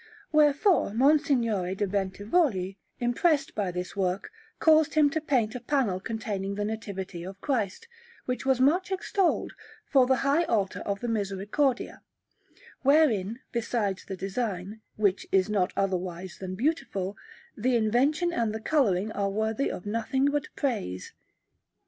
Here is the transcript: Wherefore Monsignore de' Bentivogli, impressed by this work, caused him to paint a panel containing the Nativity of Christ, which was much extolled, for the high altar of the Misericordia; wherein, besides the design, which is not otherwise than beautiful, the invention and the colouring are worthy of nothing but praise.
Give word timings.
Wherefore 0.31 0.95
Monsignore 0.95 1.75
de' 1.75 1.85
Bentivogli, 1.85 2.77
impressed 2.99 3.53
by 3.53 3.69
this 3.69 3.95
work, 3.95 4.31
caused 4.57 4.95
him 4.95 5.11
to 5.11 5.21
paint 5.21 5.53
a 5.53 5.59
panel 5.59 5.99
containing 5.99 6.55
the 6.55 6.65
Nativity 6.65 7.21
of 7.23 7.39
Christ, 7.39 7.87
which 8.25 8.43
was 8.43 8.59
much 8.59 8.91
extolled, 8.91 9.53
for 9.85 10.07
the 10.07 10.15
high 10.25 10.43
altar 10.45 10.79
of 10.79 11.01
the 11.01 11.07
Misericordia; 11.07 12.01
wherein, 12.81 13.41
besides 13.51 14.03
the 14.05 14.17
design, 14.17 14.81
which 14.95 15.27
is 15.31 15.51
not 15.51 15.71
otherwise 15.77 16.39
than 16.39 16.55
beautiful, 16.55 17.15
the 17.55 17.75
invention 17.75 18.33
and 18.33 18.55
the 18.55 18.59
colouring 18.59 19.11
are 19.11 19.29
worthy 19.29 19.69
of 19.69 19.85
nothing 19.85 20.25
but 20.31 20.47
praise. 20.55 21.13